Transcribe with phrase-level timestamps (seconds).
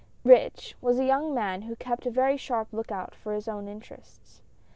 [0.23, 4.41] rich, was a young man who kept a very sharp lookout for his own interests.